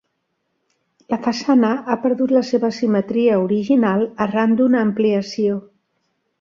[1.13, 5.63] La façana ha perdut la seva simetria original arran d'una ampliació.